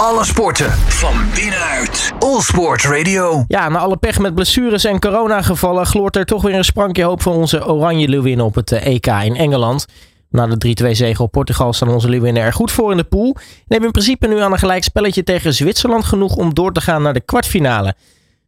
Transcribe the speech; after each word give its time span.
Alle 0.00 0.24
sporten 0.24 0.70
van 0.72 1.14
binnenuit. 1.34 2.12
All 2.18 2.40
Sport 2.40 2.82
Radio. 2.82 3.44
Ja, 3.48 3.68
na 3.68 3.78
alle 3.78 3.96
pech 3.96 4.18
met 4.18 4.34
blessures 4.34 4.84
en 4.84 5.00
coronagevallen 5.00 5.86
gloort 5.86 6.16
er 6.16 6.24
toch 6.24 6.42
weer 6.42 6.54
een 6.54 6.64
sprankje 6.64 7.04
hoop 7.04 7.22
voor 7.22 7.34
onze 7.34 7.66
Oranje 7.66 8.08
Leeuwinnen 8.08 8.44
op 8.44 8.54
het 8.54 8.72
EK 8.72 9.06
in 9.06 9.36
Engeland. 9.36 9.86
Na 10.30 10.46
de 10.46 10.84
3-2 10.84 10.90
zege 10.90 11.22
op 11.22 11.30
Portugal 11.30 11.72
staan 11.72 11.88
onze 11.88 12.08
Leeuwinnen 12.08 12.42
er 12.42 12.52
goed 12.52 12.70
voor 12.72 12.90
in 12.90 12.96
de 12.96 13.04
pool. 13.04 13.32
En 13.36 13.42
hebben 13.68 13.86
in 13.86 13.92
principe 13.92 14.26
nu 14.26 14.40
aan 14.40 14.52
een 14.52 14.58
gelijk 14.58 14.84
spelletje 14.84 15.24
tegen 15.24 15.54
Zwitserland 15.54 16.04
genoeg 16.04 16.36
om 16.36 16.54
door 16.54 16.72
te 16.72 16.80
gaan 16.80 17.02
naar 17.02 17.14
de 17.14 17.24
kwartfinale. 17.24 17.94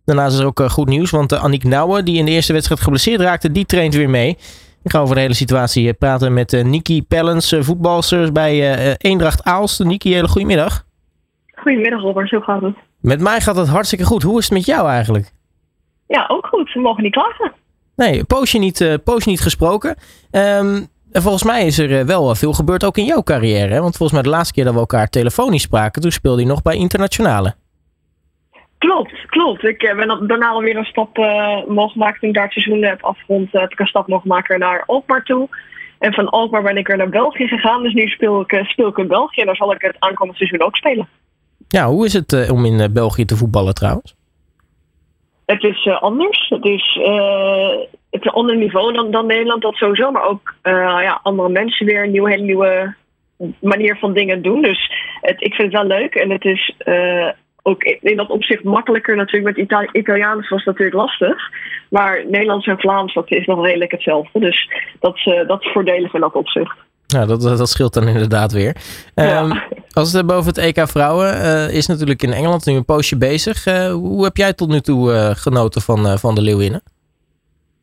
Daarnaast 0.04 0.34
is 0.34 0.40
er 0.40 0.46
ook 0.46 0.70
goed 0.70 0.88
nieuws, 0.88 1.10
want 1.10 1.32
Annick 1.32 1.64
Nouwen, 1.64 2.04
die 2.04 2.16
in 2.16 2.24
de 2.24 2.30
eerste 2.30 2.52
wedstrijd 2.52 2.80
geblesseerd 2.80 3.20
raakte, 3.20 3.52
die 3.52 3.66
traint 3.66 3.94
weer 3.94 4.10
mee. 4.10 4.38
Ik 4.82 4.90
ga 4.90 4.98
over 4.98 5.14
de 5.14 5.20
hele 5.20 5.34
situatie 5.34 5.92
praten 5.92 6.34
met 6.34 6.62
Niki 6.64 7.02
Pellens, 7.02 7.54
voetbalsters 7.60 8.32
bij 8.32 8.96
Eendracht 8.96 9.44
Aalst. 9.44 9.84
Niki, 9.84 10.12
hele 10.12 10.28
goedemiddag. 10.28 10.86
Goedemiddag 11.60 12.00
Robert, 12.00 12.28
zo 12.28 12.40
gaat 12.40 12.62
het. 12.62 12.76
Met 13.00 13.20
mij 13.20 13.40
gaat 13.40 13.56
het 13.56 13.68
hartstikke 13.68 14.04
goed. 14.04 14.22
Hoe 14.22 14.38
is 14.38 14.44
het 14.44 14.52
met 14.52 14.66
jou 14.66 14.88
eigenlijk? 14.88 15.32
Ja, 16.06 16.24
ook 16.28 16.46
goed. 16.46 16.72
We 16.72 16.80
mogen 16.80 17.02
niet 17.02 17.12
klagen. 17.12 17.52
Nee, 17.96 18.24
poosje 18.24 18.58
niet, 18.58 18.98
poosje 19.04 19.28
niet 19.28 19.40
gesproken. 19.40 19.96
Um, 20.30 20.86
volgens 21.12 21.44
mij 21.44 21.66
is 21.66 21.78
er 21.78 22.06
wel 22.06 22.34
veel 22.34 22.52
gebeurd 22.52 22.84
ook 22.84 22.96
in 22.96 23.04
jouw 23.04 23.22
carrière. 23.22 23.72
Hè? 23.72 23.80
Want 23.80 23.96
volgens 23.96 24.12
mij 24.12 24.22
de 24.22 24.36
laatste 24.36 24.54
keer 24.54 24.64
dat 24.64 24.72
we 24.72 24.78
elkaar 24.78 25.08
telefonisch 25.08 25.62
spraken, 25.62 26.02
toen 26.02 26.10
speelde 26.10 26.40
je 26.40 26.46
nog 26.46 26.62
bij 26.62 26.76
Internationale. 26.76 27.54
Klopt, 28.78 29.26
klopt. 29.26 29.64
Ik 29.64 29.78
ben 29.96 30.26
daarna 30.26 30.48
alweer 30.48 30.76
een 30.76 30.84
stap 30.84 31.18
uh, 31.18 31.64
mogen 31.66 31.98
maken 31.98 32.20
toen 32.20 32.28
ik 32.28 32.34
daar 32.34 32.44
het 32.44 32.52
seizoen 32.52 32.82
heb 32.82 33.02
afgerond. 33.02 33.52
heb 33.52 33.72
ik 33.72 33.80
een 33.80 33.86
stap 33.86 34.08
mogen 34.08 34.28
maken 34.28 34.58
naar 34.58 34.82
Alkmaar 34.86 35.22
toe. 35.22 35.48
En 35.98 36.12
van 36.12 36.28
Alkmaar 36.28 36.62
ben 36.62 36.76
ik 36.76 36.86
weer 36.86 36.96
naar 36.96 37.08
België 37.08 37.46
gegaan. 37.46 37.82
Dus 37.82 37.92
nu 37.92 38.06
speel 38.06 38.40
ik, 38.40 38.64
speel 38.64 38.88
ik 38.88 38.96
in 38.96 39.06
België 39.06 39.40
en 39.40 39.46
daar 39.46 39.56
zal 39.56 39.72
ik 39.72 39.82
het 39.82 39.96
aankomend 39.98 40.36
seizoen 40.36 40.62
ook 40.62 40.76
spelen. 40.76 41.08
Ja, 41.68 41.86
hoe 41.86 42.04
is 42.04 42.12
het 42.12 42.32
uh, 42.32 42.52
om 42.52 42.64
in 42.64 42.80
uh, 42.80 42.86
België 42.92 43.24
te 43.24 43.36
voetballen 43.36 43.74
trouwens? 43.74 44.14
Het 45.46 45.62
is 45.62 45.84
uh, 45.84 46.02
anders. 46.02 46.48
Het 46.48 46.64
is, 46.64 46.98
het 48.10 48.24
een 48.24 48.32
ander 48.32 48.56
niveau 48.56 48.92
dan, 48.92 49.10
dan 49.10 49.26
Nederland, 49.26 49.62
dat 49.62 49.74
sowieso. 49.74 50.10
Maar 50.10 50.28
ook 50.28 50.54
ja, 50.62 51.20
andere 51.22 51.48
mensen 51.48 51.86
weer, 51.86 52.04
een 52.04 52.10
nieuwe, 52.10 52.30
hele 52.30 52.44
nieuwe 52.44 52.94
manier 53.60 53.96
van 53.98 54.12
dingen 54.12 54.42
doen. 54.42 54.62
Dus 54.62 54.92
het, 55.20 55.42
ik 55.42 55.54
vind 55.54 55.72
het 55.72 55.82
wel 55.82 55.98
leuk. 55.98 56.14
En 56.14 56.30
het 56.30 56.44
is 56.44 56.74
ook 57.62 57.82
in 57.84 58.16
dat 58.16 58.30
opzicht 58.30 58.64
makkelijker 58.64 59.16
natuurlijk. 59.16 59.56
Met 59.56 59.64
Itali 59.64 59.88
Italiaans 59.92 60.48
was 60.48 60.64
natuurlijk 60.64 60.96
lastig. 60.96 61.50
Maar 61.90 62.24
Nederlands 62.26 62.66
en 62.66 62.78
Vlaams, 62.78 63.14
dat 63.14 63.30
is 63.30 63.46
nog 63.46 63.64
redelijk 63.64 63.90
hetzelfde. 63.90 64.40
Dus 64.40 64.70
dat 65.00 65.18
dat 65.46 65.64
is 65.64 65.72
voordelig 65.72 66.14
in 66.14 66.20
dat 66.20 66.34
opzicht. 66.34 66.76
Ja, 67.14 67.26
dat, 67.26 67.42
dat 67.42 67.68
scheelt 67.68 67.94
dan 67.94 68.08
inderdaad 68.08 68.52
weer. 68.52 68.76
Ja. 69.14 69.42
Um, 69.42 69.50
als 69.98 70.12
we 70.12 70.18
het 70.18 70.26
hebben 70.26 70.36
over 70.36 70.48
het 70.54 70.58
EK 70.58 70.88
Vrouwen, 70.88 71.34
uh, 71.34 71.76
is 71.76 71.86
natuurlijk 71.86 72.22
in 72.22 72.32
Engeland 72.32 72.66
nu 72.66 72.74
een 72.74 72.84
poosje 72.84 73.18
bezig. 73.18 73.66
Uh, 73.66 73.92
hoe 73.92 74.24
heb 74.24 74.36
jij 74.36 74.52
tot 74.52 74.68
nu 74.68 74.80
toe 74.80 75.12
uh, 75.12 75.30
genoten 75.30 75.80
van, 75.80 76.18
van 76.18 76.34
de 76.34 76.42
Leeuwinnen? 76.42 76.82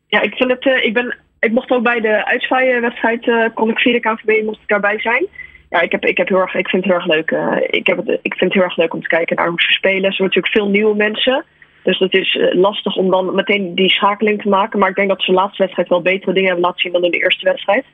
Ja, 0.08 0.20
ik 0.20 0.34
vind 0.34 0.50
het. 0.50 0.64
ik, 0.84 0.94
ben, 0.94 1.16
ik 1.40 1.52
mocht 1.52 1.70
ook 1.70 1.82
bij 1.82 2.00
de 2.00 2.24
uitzwaaienwedstrijd, 2.24 3.52
kon 3.54 3.70
ik 3.70 3.78
via 3.78 3.92
de 3.92 4.00
KNVB, 4.00 4.44
mocht 4.44 4.60
ik 4.60 4.68
daarbij 4.68 5.00
zijn. 5.00 5.26
Ja, 5.70 5.80
ik, 5.80 5.92
heb, 5.92 6.04
ik, 6.04 6.16
heb 6.16 6.28
heel 6.28 6.40
erg, 6.40 6.54
ik 6.54 6.68
vind 6.68 6.84
het 6.84 6.92
heel 6.92 7.02
erg 7.02 7.14
leuk. 7.14 7.30
ik, 7.70 7.86
heb 7.86 7.96
het, 7.96 8.08
ik 8.22 8.34
vind 8.34 8.40
het 8.40 8.52
heel 8.52 8.62
erg 8.62 8.76
leuk 8.76 8.94
om 8.94 9.02
te 9.02 9.08
kijken 9.08 9.36
naar 9.36 9.48
hoe 9.48 9.60
ze 9.60 9.72
spelen. 9.72 10.04
Er 10.04 10.14
zijn 10.14 10.28
natuurlijk 10.28 10.54
veel 10.54 10.68
nieuwe 10.68 10.96
mensen. 10.96 11.44
Dus 11.82 11.98
het 11.98 12.12
is 12.12 12.38
lastig 12.52 12.96
om 12.96 13.10
dan 13.10 13.34
meteen 13.34 13.74
die 13.74 13.90
schakeling 13.90 14.42
te 14.42 14.48
maken. 14.48 14.78
Maar 14.78 14.88
ik 14.88 14.96
denk 14.96 15.08
dat 15.08 15.22
ze 15.22 15.30
de 15.30 15.36
laatste 15.36 15.62
wedstrijd 15.62 15.88
wel 15.88 16.02
betere 16.02 16.32
dingen 16.32 16.48
hebben 16.48 16.64
laten 16.64 16.80
zien 16.80 16.92
dan 16.92 17.04
in 17.04 17.10
de 17.10 17.18
eerste 17.18 17.44
wedstrijd. 17.44 17.84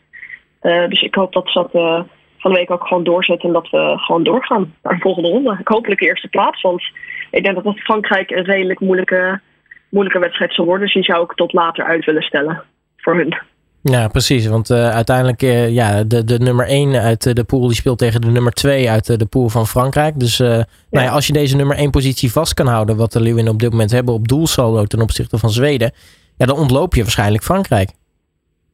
Uh, 0.62 0.88
dus 0.88 1.02
ik 1.02 1.14
hoop 1.14 1.32
dat 1.32 1.48
ze 1.48 1.58
dat 1.58 1.74
uh, 1.74 2.00
van 2.38 2.52
de 2.52 2.58
week 2.58 2.70
ook 2.70 2.86
gewoon 2.86 3.04
doorzetten 3.04 3.48
en 3.48 3.54
dat 3.54 3.70
we 3.70 3.94
gewoon 3.96 4.22
doorgaan 4.22 4.74
naar 4.82 4.94
de 4.94 5.00
volgende 5.00 5.28
ronde. 5.28 5.56
Ik 5.60 5.68
hopelijk 5.68 6.00
de 6.00 6.06
eerste 6.06 6.28
plaats, 6.28 6.60
want 6.60 6.82
ik 7.30 7.42
denk 7.42 7.54
dat 7.54 7.64
dat 7.64 7.78
Frankrijk 7.78 8.30
een 8.30 8.44
redelijk 8.44 8.80
moeilijke, 8.80 9.40
moeilijke 9.88 10.20
wedstrijd 10.20 10.54
zal 10.54 10.64
worden. 10.64 10.84
Dus 10.84 10.94
die 10.94 11.04
zou 11.04 11.24
ik 11.24 11.34
tot 11.34 11.52
later 11.52 11.84
uit 11.84 12.04
willen 12.04 12.22
stellen 12.22 12.62
voor 12.96 13.16
hun. 13.16 13.36
Ja, 13.82 14.08
precies. 14.08 14.46
Want 14.46 14.70
uh, 14.70 14.90
uiteindelijk, 14.90 15.40
ja, 15.70 16.04
de, 16.04 16.24
de 16.24 16.38
nummer 16.38 16.66
1 16.66 16.94
uit 16.94 17.36
de 17.36 17.44
pool 17.44 17.66
die 17.66 17.76
speelt 17.76 17.98
tegen 17.98 18.20
de 18.20 18.30
nummer 18.30 18.52
2 18.52 18.90
uit 18.90 19.18
de 19.18 19.26
pool 19.26 19.48
van 19.48 19.66
Frankrijk. 19.66 20.20
Dus 20.20 20.36
ja. 20.36 20.66
Nou 20.90 21.06
ja, 21.06 21.08
als 21.08 21.26
je 21.26 21.32
deze 21.32 21.56
nummer 21.56 21.76
1 21.76 21.90
positie 21.90 22.32
vast 22.32 22.54
kan 22.54 22.66
houden, 22.66 22.96
wat 22.96 23.12
de 23.12 23.20
Leeuwinnen 23.20 23.52
op 23.52 23.58
dit 23.58 23.70
moment 23.70 23.90
hebben 23.90 24.14
op 24.14 24.28
doelsaldo 24.28 24.84
ten 24.84 25.00
opzichte 25.00 25.38
van 25.38 25.50
Zweden, 25.50 25.92
ja, 26.36 26.46
dan 26.46 26.56
ontloop 26.56 26.94
je 26.94 27.02
waarschijnlijk 27.02 27.44
Frankrijk. 27.44 27.90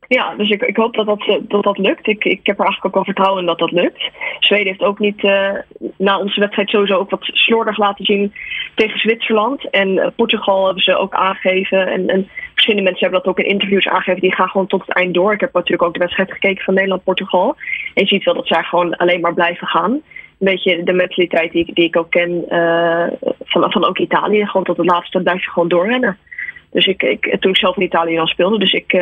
Ja, 0.09 0.35
dus 0.37 0.51
ik, 0.51 0.63
ik 0.63 0.77
hoop 0.77 0.95
dat 0.95 1.07
dat, 1.07 1.41
dat, 1.49 1.63
dat 1.63 1.79
lukt. 1.79 2.07
Ik, 2.07 2.25
ik 2.25 2.47
heb 2.47 2.59
er 2.59 2.65
eigenlijk 2.65 2.85
ook 2.85 2.95
wel 2.95 3.05
vertrouwen 3.05 3.41
in 3.41 3.47
dat 3.47 3.59
dat 3.59 3.71
lukt. 3.71 4.11
Zweden 4.39 4.67
heeft 4.67 4.83
ook 4.83 4.99
niet 4.99 5.23
uh, 5.23 5.53
na 5.97 6.19
onze 6.19 6.41
wedstrijd 6.41 6.69
sowieso 6.69 6.95
ook 6.95 7.11
wat 7.11 7.21
slordig 7.23 7.77
laten 7.77 8.05
zien 8.05 8.33
tegen 8.75 8.99
Zwitserland. 8.99 9.71
En 9.71 9.89
uh, 9.89 10.07
Portugal 10.17 10.65
hebben 10.65 10.83
ze 10.83 10.97
ook 10.97 11.15
aangegeven. 11.15 11.87
En, 11.87 12.09
en 12.09 12.29
verschillende 12.53 12.91
mensen 12.91 13.09
hebben 13.09 13.23
dat 13.25 13.31
ook 13.31 13.39
in 13.39 13.53
interviews 13.53 13.87
aangegeven. 13.87 14.21
Die 14.21 14.35
gaan 14.35 14.49
gewoon 14.49 14.67
tot 14.67 14.81
het 14.81 14.97
eind 14.97 15.15
door. 15.15 15.33
Ik 15.33 15.41
heb 15.41 15.53
natuurlijk 15.53 15.83
ook 15.83 15.93
de 15.93 15.99
wedstrijd 15.99 16.33
gekeken 16.33 16.65
van 16.65 16.75
Nederland-Portugal. 16.75 17.57
En 17.95 18.03
je 18.03 18.07
ziet 18.07 18.25
wel 18.25 18.35
dat 18.35 18.47
zij 18.47 18.63
gewoon 18.63 18.97
alleen 18.97 19.21
maar 19.21 19.35
blijven 19.35 19.67
gaan. 19.67 19.91
Een 19.91 20.03
beetje 20.39 20.83
de 20.83 20.93
mentaliteit 20.93 21.53
die, 21.53 21.75
die 21.75 21.85
ik 21.85 21.97
ook 21.97 22.11
ken 22.11 22.45
van, 23.45 23.73
van 23.73 23.85
ook 23.85 23.99
Italië. 23.99 24.47
Gewoon 24.47 24.65
tot 24.65 24.77
het 24.77 24.87
laatste 24.87 25.23
blijf 25.23 25.45
je 25.45 25.51
gewoon 25.51 25.69
doorrennen. 25.69 26.19
Dus 26.71 26.87
ik, 26.87 27.03
ik, 27.03 27.37
toen 27.41 27.51
ik 27.51 27.57
zelf 27.57 27.77
in 27.77 27.83
Italië 27.83 28.17
dan 28.17 28.27
speelde. 28.27 28.59
Dus 28.59 28.73
ik 28.73 28.93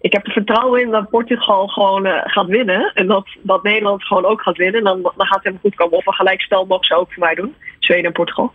ik 0.00 0.12
heb 0.12 0.26
er 0.26 0.32
vertrouwen 0.32 0.80
in 0.80 0.90
dat 0.90 1.10
Portugal 1.10 1.66
gewoon 1.66 2.06
uh, 2.06 2.12
gaat 2.24 2.46
winnen. 2.46 2.90
En 2.94 3.06
dat, 3.06 3.26
dat 3.42 3.62
Nederland 3.62 4.04
gewoon 4.04 4.24
ook 4.24 4.42
gaat 4.42 4.56
winnen. 4.56 4.78
En 4.78 4.84
dan, 4.84 5.02
dan 5.02 5.26
gaat 5.26 5.34
het 5.34 5.42
helemaal 5.42 5.62
goed 5.62 5.74
komen. 5.74 5.98
Of 5.98 6.06
een 6.06 6.12
gelijkspel 6.12 6.64
mogen 6.64 6.86
ze 6.86 6.96
ook 6.96 7.12
voor 7.12 7.22
mij 7.24 7.34
doen. 7.34 7.54
Zweden 7.78 8.04
en 8.04 8.12
Portugal. 8.12 8.52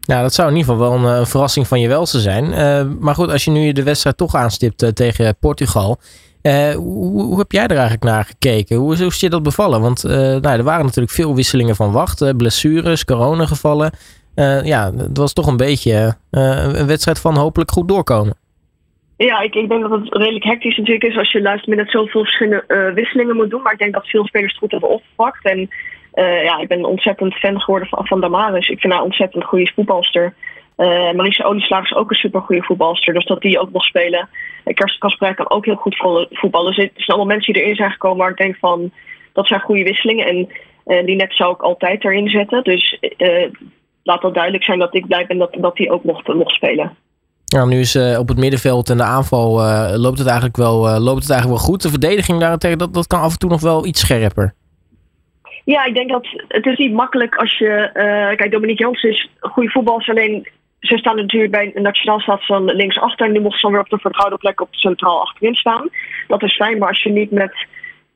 Ja, 0.00 0.22
dat 0.22 0.34
zou 0.34 0.48
in 0.48 0.56
ieder 0.56 0.72
geval 0.72 0.90
wel 0.90 0.98
een, 0.98 1.18
een 1.18 1.26
verrassing 1.26 1.66
van 1.66 1.80
je 1.80 1.88
welste 1.88 2.20
zijn. 2.20 2.44
Uh, 2.44 3.00
maar 3.00 3.14
goed, 3.14 3.30
als 3.30 3.44
je 3.44 3.50
nu 3.50 3.72
de 3.72 3.82
wedstrijd 3.82 4.16
toch 4.16 4.34
aanstipt 4.34 4.96
tegen 4.96 5.36
Portugal. 5.40 5.98
Hoe, 6.76 7.22
hoe, 7.22 7.38
heb 7.38 7.52
jij 7.52 7.62
er 7.62 7.70
eigenlijk 7.70 8.02
naar 8.02 8.24
gekeken? 8.24 8.76
Hoe, 8.76 8.96
hoe 8.96 9.06
is 9.06 9.20
je 9.20 9.30
dat 9.30 9.42
bevallen? 9.42 9.80
Want 9.80 10.02
nou, 10.02 10.46
er 10.46 10.62
waren 10.62 10.84
natuurlijk 10.84 11.12
veel 11.12 11.34
wisselingen 11.34 11.76
van 11.76 11.92
wacht. 11.92 12.36
blessures, 12.36 13.04
coronagevallen. 13.04 13.92
ja, 14.64 14.92
het 14.96 15.18
was 15.18 15.32
toch 15.32 15.46
een 15.46 15.56
beetje 15.56 16.16
een 16.30 16.86
wedstrijd 16.86 17.20
van 17.20 17.36
hopelijk 17.36 17.70
goed 17.70 17.88
doorkomen. 17.88 18.41
Ja, 19.16 19.40
ik, 19.40 19.54
ik 19.54 19.68
denk 19.68 19.82
dat 19.82 19.90
het 19.90 20.16
redelijk 20.16 20.44
hectisch 20.44 20.76
natuurlijk 20.76 21.04
is 21.04 21.16
als 21.16 21.32
je 21.32 21.42
luistert 21.42 21.76
met 21.76 21.90
zoveel 21.90 22.20
verschillende 22.20 22.64
uh, 22.68 22.94
wisselingen 22.94 23.36
moet 23.36 23.50
doen. 23.50 23.62
Maar 23.62 23.72
ik 23.72 23.78
denk 23.78 23.94
dat 23.94 24.08
veel 24.08 24.26
spelers 24.26 24.50
het 24.52 24.60
goed 24.60 24.70
hebben 24.70 24.88
opgepakt. 24.88 25.44
En 25.44 25.58
uh, 26.14 26.44
ja, 26.44 26.58
ik 26.58 26.68
ben 26.68 26.84
ontzettend 26.84 27.34
fan 27.34 27.60
geworden 27.60 27.88
van, 27.88 28.06
van 28.06 28.20
Damaris. 28.20 28.68
Ik 28.68 28.80
vind 28.80 28.92
haar 28.92 29.02
ontzettend 29.02 29.44
goede 29.44 29.72
voetbalster. 29.74 30.34
Uh, 30.76 31.12
Marisa 31.12 31.50
is 31.82 31.94
ook 31.94 32.10
een 32.10 32.16
super 32.16 32.40
goede 32.40 32.62
voetbalster. 32.62 33.14
Dus 33.14 33.24
dat 33.24 33.40
die 33.40 33.58
ook 33.58 33.72
nog 33.72 33.84
spelen. 33.84 34.28
Kersten 34.64 35.00
Kasperij 35.00 35.34
kan 35.34 35.50
ook 35.50 35.64
heel 35.64 35.74
goed 35.74 35.96
voetballen. 36.30 36.74
Dus 36.74 36.84
het 36.84 36.92
zijn 36.94 37.08
allemaal 37.08 37.34
mensen 37.34 37.52
die 37.52 37.62
erin 37.62 37.76
zijn 37.76 37.90
gekomen 37.90 38.18
waar 38.18 38.30
ik 38.30 38.36
denk 38.36 38.56
van... 38.56 38.92
dat 39.32 39.46
zijn 39.46 39.60
goede 39.60 39.82
wisselingen. 39.82 40.26
En 40.86 41.06
die 41.06 41.16
net 41.16 41.34
zou 41.34 41.52
ik 41.52 41.62
altijd 41.62 42.04
erin 42.04 42.28
zetten. 42.28 42.64
Dus 42.64 42.98
laat 44.02 44.22
dat 44.22 44.34
duidelijk 44.34 44.64
zijn 44.64 44.78
dat 44.78 44.94
ik 44.94 45.06
blij 45.06 45.26
ben 45.26 45.38
dat, 45.38 45.56
dat 45.58 45.76
die 45.76 45.90
ook 45.90 46.04
mocht, 46.04 46.28
mocht 46.28 46.54
spelen. 46.54 46.96
Nou, 47.52 47.68
nu 47.68 47.78
is 47.78 47.94
uh, 47.94 48.18
op 48.18 48.28
het 48.28 48.38
middenveld 48.38 48.90
en 48.90 48.96
de 48.96 49.02
aanval 49.02 49.60
uh, 49.60 49.92
loopt, 49.96 50.18
het 50.18 50.26
eigenlijk 50.26 50.56
wel, 50.56 50.88
uh, 50.88 50.98
loopt 50.98 51.22
het 51.22 51.30
eigenlijk 51.30 51.60
wel 51.60 51.68
goed. 51.68 51.82
De 51.82 51.88
verdediging 51.88 52.40
daarentegen, 52.40 52.78
dat, 52.78 52.94
dat 52.94 53.06
kan 53.06 53.20
af 53.20 53.32
en 53.32 53.38
toe 53.38 53.50
nog 53.50 53.60
wel 53.60 53.86
iets 53.86 54.00
scherper. 54.00 54.54
Ja, 55.64 55.84
ik 55.84 55.94
denk 55.94 56.10
dat 56.10 56.26
het 56.48 56.66
is 56.66 56.78
niet 56.78 56.92
makkelijk 56.92 57.36
als 57.36 57.58
je... 57.58 57.90
kijk, 58.36 58.50
Dominique 58.50 58.82
Jansen 58.84 59.10
is 59.10 59.28
een 59.40 59.50
goede 59.50 59.70
voetballer. 59.70 60.08
Alleen, 60.08 60.48
ze 60.80 60.98
staan 60.98 61.16
natuurlijk 61.16 61.52
bij 61.52 61.72
Nationaal 61.74 62.20
staat 62.20 62.46
van 62.46 62.64
links 62.64 62.98
achter. 62.98 63.26
En 63.26 63.32
nu 63.32 63.40
mocht 63.40 63.54
ze 63.54 63.62
dan 63.62 63.72
weer 63.72 63.80
op 63.80 63.88
de 63.88 63.98
vertrouwde 63.98 64.36
plek 64.36 64.60
op 64.60 64.68
centraal 64.70 65.20
achterin 65.20 65.54
staan. 65.54 65.88
Dat 66.28 66.42
is 66.42 66.56
fijn, 66.56 66.78
maar 66.78 66.88
als 66.88 67.02
je 67.02 67.10
niet 67.10 67.30
met 67.30 67.66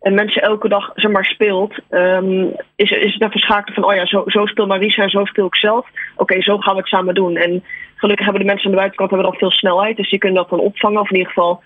mensen 0.01 0.43
elke 0.43 0.69
dag 0.69 0.91
zeg 0.95 1.11
maar, 1.11 1.25
speelt, 1.25 1.75
um, 1.91 2.55
is, 2.77 2.91
is 2.91 3.13
het 3.13 3.23
een 3.23 3.31
verschakelen 3.31 3.75
van, 3.75 3.85
oh 3.85 3.95
ja, 3.95 4.07
zo, 4.07 4.23
zo 4.27 4.47
speel 4.47 4.67
Marisa 4.67 5.09
zo 5.09 5.25
speel 5.25 5.47
ik 5.47 5.57
zelf. 5.57 5.87
Oké, 6.17 6.43
zo 6.43 6.59
gaan 6.59 6.75
we 6.75 6.81
het 6.81 6.89
samen 6.89 7.15
doen. 7.15 7.37
En 7.37 7.65
gelukkig 7.97 8.25
hebben 8.25 8.43
de 8.43 8.49
mensen 8.49 8.67
aan 8.67 8.73
de 8.73 8.77
buitenkant 8.77 9.11
hebben 9.11 9.31
dan 9.31 9.39
veel 9.39 9.51
snelheid, 9.51 9.97
dus 9.97 10.11
die 10.11 10.19
kunnen 10.19 10.39
dat 10.39 10.51
dan 10.51 10.61
opvangen. 10.61 11.01
Of 11.01 11.11
in 11.11 11.17
ieder 11.17 11.33
geval, 11.33 11.63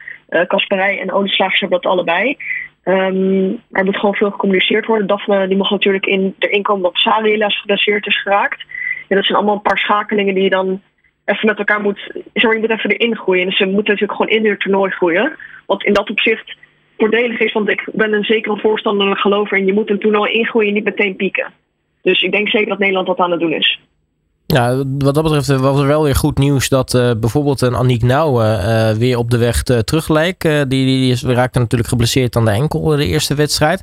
Kasperij 0.46 0.94
uh, 0.94 1.00
en 1.00 1.12
Olieslagers 1.12 1.60
hebben 1.60 1.80
dat 1.80 1.92
allebei. 1.92 2.36
Um, 2.84 3.62
er 3.70 3.84
moet 3.84 3.96
gewoon 3.98 4.14
veel 4.14 4.30
gecommuniceerd 4.30 4.86
worden. 4.86 5.06
Daphne 5.06 5.48
die 5.48 5.56
mag 5.56 5.70
natuurlijk 5.70 6.06
in, 6.06 6.34
erin 6.38 6.62
komen 6.62 6.82
dat 6.82 6.96
Sari 6.96 7.44
geblesseerd 7.48 8.06
is 8.06 8.22
geraakt. 8.22 8.64
En 9.08 9.16
dat 9.16 9.24
zijn 9.24 9.38
allemaal 9.38 9.54
een 9.54 9.62
paar 9.62 9.78
schakelingen 9.78 10.34
die 10.34 10.42
je 10.42 10.50
dan 10.50 10.82
even 11.24 11.46
met 11.46 11.58
elkaar 11.58 11.80
moet... 11.80 12.12
Maar, 12.32 12.54
je 12.54 12.60
moet 12.60 12.70
even 12.70 12.90
erin 12.90 13.16
groeien. 13.16 13.46
En 13.46 13.52
ze 13.52 13.64
moeten 13.64 13.92
natuurlijk 13.92 14.12
gewoon 14.12 14.42
in 14.42 14.50
het 14.50 14.60
toernooi 14.60 14.90
groeien. 14.90 15.36
Want 15.66 15.84
in 15.84 15.92
dat 15.92 16.10
opzicht 16.10 16.56
voordelig 16.98 17.38
is, 17.38 17.52
want 17.52 17.68
ik 17.68 17.88
ben 17.92 18.12
een 18.12 18.24
zekere 18.24 18.56
voorstander 18.56 19.08
en 19.08 19.16
gelover 19.16 19.56
in. 19.56 19.66
Je 19.66 19.72
moet 19.72 19.90
een 19.90 19.98
toernooi 19.98 20.32
ingroeien, 20.32 20.74
niet 20.74 20.84
meteen 20.84 21.16
pieken. 21.16 21.52
Dus 22.02 22.22
ik 22.22 22.32
denk 22.32 22.48
zeker 22.48 22.68
dat 22.68 22.78
Nederland 22.78 23.06
dat 23.06 23.18
aan 23.18 23.30
het 23.30 23.40
doen 23.40 23.52
is. 23.52 23.80
Ja, 24.52 24.76
wat 24.98 25.14
dat 25.14 25.22
betreft 25.22 25.46
was 25.46 25.80
er 25.80 25.86
wel 25.86 26.02
weer 26.02 26.14
goed 26.14 26.38
nieuws 26.38 26.68
dat 26.68 26.94
uh, 26.94 27.10
bijvoorbeeld 27.20 27.60
een 27.60 27.74
Aniek 27.74 28.02
Nouwen 28.02 28.58
uh, 28.58 28.90
weer 28.90 29.18
op 29.18 29.30
de 29.30 29.38
weg 29.38 29.68
uh, 29.68 29.78
terug 29.78 30.08
lijkt. 30.08 30.42
die, 30.42 30.64
die, 30.66 31.16
die 31.16 31.34
raakte 31.34 31.58
natuurlijk 31.58 31.88
geblesseerd 31.88 32.36
aan 32.36 32.44
de 32.44 32.50
enkel 32.50 32.82
de 32.82 33.06
eerste 33.06 33.34
wedstrijd. 33.34 33.82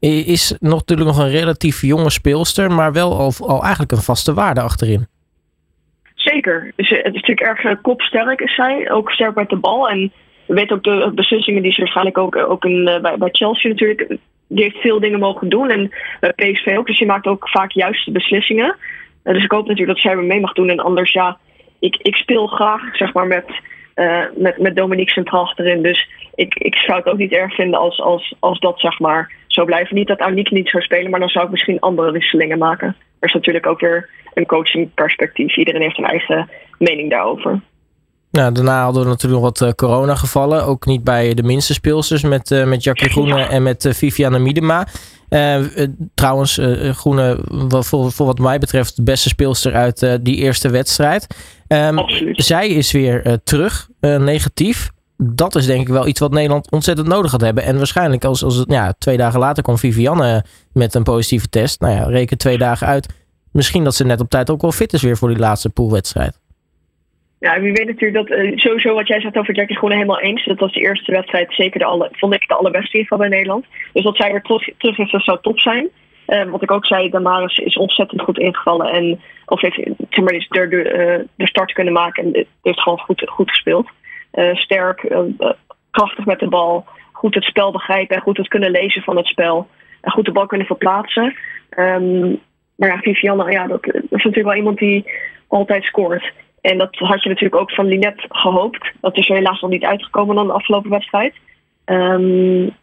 is 0.00 0.56
nog, 0.60 0.78
natuurlijk 0.78 1.08
nog 1.08 1.18
een 1.18 1.30
relatief 1.30 1.82
jonge 1.82 2.10
speelster, 2.10 2.70
maar 2.70 2.92
wel 2.92 3.32
al, 3.38 3.62
eigenlijk 3.62 3.92
een 3.92 3.98
vaste 3.98 4.34
waarde 4.34 4.60
achterin. 4.60 5.06
Zeker. 6.14 6.72
Dus 6.76 6.88
het 6.88 7.14
is 7.14 7.22
natuurlijk 7.22 7.40
erg 7.40 7.80
kopsterk 7.80 8.40
is 8.40 8.54
zij, 8.54 8.90
ook 8.90 9.10
sterk 9.10 9.34
met 9.34 9.48
de 9.48 9.56
bal. 9.56 9.88
En 9.88 10.12
we 10.46 10.54
weten 10.54 10.76
ook 10.76 10.84
de 10.84 11.12
beslissingen 11.14 11.62
die 11.62 11.72
ze 11.72 11.80
waarschijnlijk 11.80 12.18
ook, 12.18 12.36
ook 12.36 12.64
in, 12.64 12.84
bij, 12.84 13.16
bij 13.18 13.28
Chelsea 13.32 13.70
natuurlijk 13.70 14.18
die 14.48 14.62
heeft 14.62 14.76
veel 14.76 15.00
dingen 15.00 15.18
mogen 15.18 15.48
doen. 15.48 15.70
En 15.70 15.90
PSV 16.20 16.74
ook. 16.78 16.86
Dus 16.86 16.98
die 16.98 17.06
maakt 17.06 17.26
ook 17.26 17.48
vaak 17.48 17.70
juiste 17.70 18.10
beslissingen. 18.10 18.76
Dus 19.32 19.44
ik 19.44 19.50
hoop 19.50 19.66
natuurlijk 19.66 20.02
dat 20.02 20.12
zij 20.12 20.16
mee 20.22 20.40
mag 20.40 20.52
doen. 20.52 20.68
En 20.68 20.80
anders, 20.80 21.12
ja, 21.12 21.38
ik, 21.78 21.96
ik 21.96 22.14
speel 22.14 22.46
graag 22.46 22.96
zeg 22.96 23.12
maar, 23.12 23.26
met, 23.26 23.44
uh, 23.94 24.22
met, 24.36 24.58
met 24.58 24.76
Dominique 24.76 25.12
centraal 25.12 25.42
achterin. 25.42 25.82
Dus 25.82 26.08
ik, 26.34 26.54
ik 26.54 26.74
zou 26.74 26.98
het 26.98 27.08
ook 27.08 27.18
niet 27.18 27.32
erg 27.32 27.54
vinden 27.54 27.80
als, 27.80 28.00
als, 28.00 28.34
als 28.38 28.58
dat 28.58 28.80
zeg 28.80 28.98
maar 28.98 29.32
zo 29.46 29.64
blijven. 29.64 29.96
Niet 29.96 30.08
dat 30.08 30.18
Aniek 30.18 30.50
niet 30.50 30.68
zou 30.68 30.82
spelen, 30.82 31.10
maar 31.10 31.20
dan 31.20 31.28
zou 31.28 31.44
ik 31.44 31.50
misschien 31.50 31.80
andere 31.80 32.10
wisselingen 32.10 32.58
maken. 32.58 32.96
Er 33.18 33.28
is 33.28 33.34
natuurlijk 33.34 33.66
ook 33.66 33.80
weer 33.80 34.08
een 34.34 34.46
coachingperspectief. 34.46 35.56
Iedereen 35.56 35.82
heeft 35.82 35.98
een 35.98 36.04
eigen 36.04 36.50
mening 36.78 37.10
daarover. 37.10 37.60
Nou, 38.30 38.52
daarna 38.52 38.82
hadden 38.82 39.02
we 39.02 39.08
natuurlijk 39.08 39.42
nog 39.42 39.58
wat 39.58 39.68
uh, 39.68 39.74
coronagevallen. 39.74 40.64
Ook 40.64 40.86
niet 40.86 41.04
bij 41.04 41.34
de 41.34 41.42
minste 41.42 41.72
speelsters 41.72 42.22
met, 42.22 42.50
uh, 42.50 42.64
met 42.64 42.82
Jackie 42.82 43.08
Groene 43.08 43.42
en 43.42 43.62
met 43.62 43.84
uh, 43.84 43.92
Viviane 43.92 44.38
Miedema. 44.38 44.86
Trouwens, 46.14 46.60
Groene, 46.90 47.38
voor, 47.68 48.12
voor 48.12 48.26
wat 48.26 48.38
mij 48.38 48.58
betreft, 48.58 48.96
de 48.96 49.02
beste 49.02 49.28
speelster 49.28 49.74
uit 49.74 50.18
die 50.22 50.36
eerste 50.36 50.68
wedstrijd. 50.68 51.26
Um, 51.68 52.04
zij 52.32 52.68
is 52.68 52.92
weer 52.92 53.40
terug, 53.44 53.88
negatief. 54.00 54.90
Dat 55.16 55.54
is 55.54 55.66
denk 55.66 55.80
ik 55.80 55.88
wel 55.88 56.06
iets 56.06 56.20
wat 56.20 56.32
Nederland 56.32 56.70
ontzettend 56.70 57.08
nodig 57.08 57.30
gaat 57.30 57.40
hebben. 57.40 57.64
En 57.64 57.76
waarschijnlijk 57.76 58.24
als, 58.24 58.44
als 58.44 58.56
het 58.56 58.70
ja, 58.70 58.94
twee 58.98 59.16
dagen 59.16 59.40
later 59.40 59.62
kwam 59.62 59.78
Viviane 59.78 60.44
met 60.72 60.94
een 60.94 61.02
positieve 61.02 61.48
test. 61.48 61.80
Nou 61.80 61.94
ja, 61.94 62.04
reken 62.04 62.38
twee 62.38 62.58
dagen 62.58 62.86
uit. 62.86 63.06
Misschien 63.52 63.84
dat 63.84 63.94
ze 63.94 64.04
net 64.04 64.20
op 64.20 64.30
tijd 64.30 64.50
ook 64.50 64.60
wel 64.60 64.72
fit 64.72 64.92
is 64.92 65.02
weer 65.02 65.16
voor 65.16 65.28
die 65.28 65.38
laatste 65.38 65.68
poolwedstrijd. 65.68 66.38
Ja, 67.38 67.60
wie 67.60 67.72
weet 67.72 67.86
natuurlijk 67.86 68.28
dat 68.28 68.38
uh, 68.38 68.56
sowieso 68.56 68.94
wat 68.94 69.06
jij 69.08 69.20
zegt 69.20 69.36
over 69.36 69.54
Jackie 69.54 69.76
Groene 69.76 69.94
helemaal 69.94 70.20
eens. 70.20 70.44
Dat 70.44 70.58
was 70.58 70.72
de 70.72 70.80
eerste 70.80 71.12
wedstrijd 71.12 71.54
zeker 71.54 71.78
de 71.78 71.84
alle, 71.84 72.08
vond 72.12 72.34
ik 72.34 72.48
de 72.48 72.54
allerbeste 72.54 72.98
in 72.98 73.06
bij 73.08 73.28
Nederland. 73.28 73.66
Dus 73.92 74.04
dat 74.04 74.16
zij 74.16 74.30
weer 74.30 74.42
terug, 74.42 74.68
terug 74.78 74.98
is, 74.98 75.10
dat 75.10 75.22
zou 75.22 75.38
top 75.40 75.60
zijn. 75.60 75.88
Uh, 76.26 76.44
wat 76.44 76.62
ik 76.62 76.70
ook 76.70 76.86
zei, 76.86 77.10
Damaris 77.10 77.58
is 77.58 77.76
ontzettend 77.76 78.22
goed 78.22 78.38
ingevallen. 78.38 78.92
En 78.92 79.20
of 79.46 79.60
heeft 79.60 79.76
zeg 80.10 80.68
de, 80.68 80.76
uh, 80.76 81.24
de 81.34 81.46
start 81.46 81.72
kunnen 81.72 81.92
maken 81.92 82.24
en 82.24 82.46
heeft 82.62 82.80
gewoon 82.80 82.98
goed, 82.98 83.22
goed 83.26 83.50
gespeeld. 83.50 83.88
sterk, 84.52 85.14
krachtig 85.90 86.24
met 86.24 86.38
de 86.38 86.48
bal. 86.48 86.84
Goed 87.12 87.34
het 87.34 87.44
spel 87.44 87.72
begrijpen 87.72 88.16
en 88.16 88.22
goed 88.22 88.36
het 88.36 88.48
kunnen 88.48 88.70
lezen 88.70 89.02
van 89.02 89.16
het 89.16 89.26
spel. 89.26 89.68
En 90.00 90.10
goed 90.10 90.24
de 90.24 90.32
bal 90.32 90.46
kunnen 90.46 90.66
verplaatsen. 90.66 91.34
Um, 91.78 92.40
maar 92.76 92.88
ja, 92.88 92.98
Vivianne, 92.98 93.50
ja, 93.50 93.66
dat 93.66 93.86
is 93.86 94.02
natuurlijk 94.10 94.44
wel 94.46 94.54
iemand 94.54 94.78
die 94.78 95.04
altijd 95.46 95.84
scoort. 95.84 96.32
En 96.70 96.78
dat 96.78 96.94
had 96.94 97.22
je 97.22 97.28
natuurlijk 97.28 97.60
ook 97.60 97.72
van 97.72 97.86
Linet 97.86 98.26
gehoopt. 98.28 98.92
Dat 99.00 99.16
is 99.16 99.28
er 99.28 99.36
helaas 99.36 99.60
nog 99.60 99.70
niet 99.70 99.84
uitgekomen 99.84 100.34
dan 100.34 100.46
de 100.46 100.52
afgelopen 100.52 100.90
wedstrijd. 100.90 101.34
Um, 101.84 102.74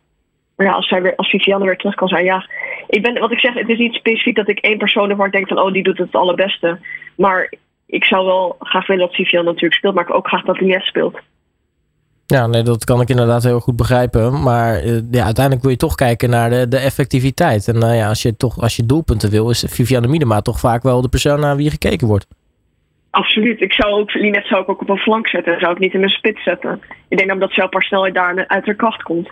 maar 0.56 0.68
ja, 0.68 0.74
als, 0.74 0.88
zij 0.88 1.02
weer, 1.02 1.16
als 1.16 1.30
Vivianne 1.30 1.66
weer 1.66 1.78
terug 1.78 1.96
kan 1.96 2.08
zijn. 2.08 2.26
Ja, 2.26 2.50
ik 2.88 3.02
ben, 3.02 3.20
wat 3.20 3.32
ik 3.32 3.40
zeg, 3.40 3.54
het 3.54 3.70
is 3.70 3.78
niet 3.78 3.94
specifiek 3.94 4.36
dat 4.36 4.50
ik 4.50 4.60
één 4.60 4.78
persoon 4.78 5.10
ervan 5.10 5.30
denk 5.30 5.48
van... 5.48 5.60
oh, 5.60 5.74
die 5.74 5.84
doet 5.84 5.98
het 5.98 6.16
allerbeste. 6.16 6.80
Maar 7.16 7.54
ik 7.86 8.04
zou 8.04 8.26
wel 8.26 8.56
graag 8.60 8.88
willen 8.88 9.06
dat 9.06 9.16
Vivianne 9.16 9.50
natuurlijk 9.50 9.76
speelt. 9.76 9.96
Maar 9.96 10.04
ik 10.04 10.14
ook 10.14 10.28
graag 10.28 10.44
dat 10.44 10.60
Linet 10.60 10.84
speelt. 10.84 11.20
Ja, 12.26 12.48
nee, 12.48 12.64
dat 12.64 12.84
kan 12.84 13.02
ik 13.02 13.10
inderdaad 13.10 13.44
heel 13.44 13.60
goed 13.60 13.76
begrijpen. 13.76 14.42
Maar 14.44 14.86
uh, 14.86 15.00
ja, 15.12 15.24
uiteindelijk 15.24 15.62
wil 15.62 15.72
je 15.72 15.78
toch 15.78 15.96
kijken 15.96 16.30
naar 16.30 16.50
de, 16.50 16.68
de 16.68 16.78
effectiviteit. 16.78 17.68
En 17.68 17.76
uh, 17.76 17.98
ja, 17.98 18.08
als 18.08 18.22
je 18.22 18.38
toch 18.38 18.62
als 18.62 18.76
je 18.76 18.86
doelpunten 18.86 19.30
wil, 19.30 19.50
is 19.50 19.66
Vivianne 19.68 20.08
Miedema 20.08 20.42
toch 20.42 20.60
vaak 20.60 20.84
wel 20.84 21.02
de 21.02 21.10
persoon 21.10 21.40
naar 21.40 21.56
wie 21.56 21.70
gekeken 21.70 22.08
wordt. 22.08 22.28
Absoluut. 23.14 23.62
Ik 23.62 23.74
zou 23.74 23.92
ook, 23.92 24.14
Linet 24.14 24.46
zou 24.46 24.62
ik 24.62 24.70
ook 24.70 24.82
op 24.82 24.90
een 24.90 24.98
flank 24.98 25.28
zetten. 25.28 25.60
Zou 25.60 25.72
ik 25.72 25.80
niet 25.80 25.94
in 25.94 26.00
mijn 26.00 26.12
spits 26.12 26.44
zetten. 26.44 26.82
Ik 27.08 27.18
denk 27.18 27.40
dat 27.40 27.52
zelf 27.52 27.70
pas 27.70 27.86
snelheid 27.86 28.14
daar 28.14 28.48
uit 28.48 28.66
haar 28.66 28.76
kracht 28.76 29.04
komt. 29.04 29.30